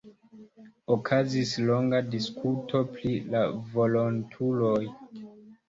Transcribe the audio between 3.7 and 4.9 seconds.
volontuloj.